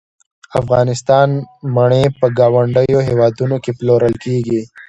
د 0.47 0.51
افغانستان 0.61 1.27
مڼې 1.75 2.03
په 2.19 2.25
ګاونډیو 2.39 2.99
هیوادونو 3.09 3.55
کې 3.63 3.71
پلورل 3.77 4.15
کیږي 4.25 4.61